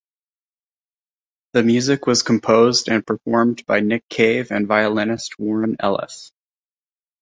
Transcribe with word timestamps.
The 1.53 1.61
music 1.61 2.07
was 2.07 2.23
composed 2.23 2.87
and 2.89 3.05
performed 3.05 3.67
by 3.67 3.81
Nick 3.81 4.09
Cave 4.09 4.51
and 4.51 4.65
violinist 4.65 5.37
Warren 5.37 5.75
Ellis. 5.79 6.31